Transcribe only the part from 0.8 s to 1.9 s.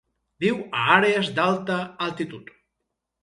àrees d'alta